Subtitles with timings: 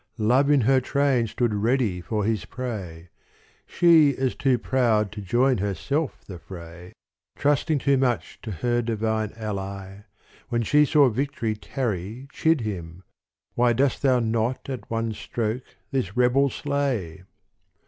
[0.17, 3.09] Love in her train stood ready for his prey.
[3.67, 6.93] She as too pr6ud to join herself the fray,
[7.37, 9.97] Trusting too much to her divine ally,
[10.49, 13.03] When she saw victory tarry chid him—
[13.53, 17.21] Why Dost thou not at one stroke this rebel slay